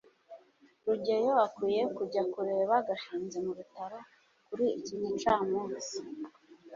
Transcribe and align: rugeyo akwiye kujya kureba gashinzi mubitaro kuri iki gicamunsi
rugeyo 0.85 1.31
akwiye 1.45 1.83
kujya 1.95 2.23
kureba 2.33 2.73
gashinzi 2.87 3.37
mubitaro 3.45 3.99
kuri 4.47 4.65
iki 4.77 4.93
gicamunsi 5.01 5.97